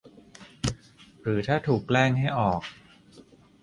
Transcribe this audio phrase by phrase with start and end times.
[1.21, 2.61] หรือถ้าถูกแกล้งให้ออก